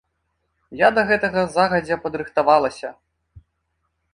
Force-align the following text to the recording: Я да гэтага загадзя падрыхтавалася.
Я 0.79 0.87
да 0.95 1.03
гэтага 1.11 1.43
загадзя 1.57 1.99
падрыхтавалася. 2.07 2.89